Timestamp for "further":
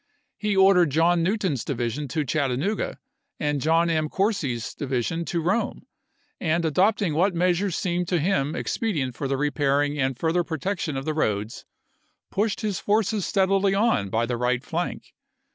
10.17-10.43